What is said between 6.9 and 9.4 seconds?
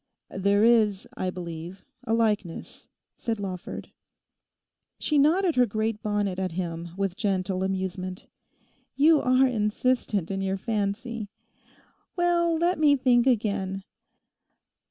with gentle amusement. 'You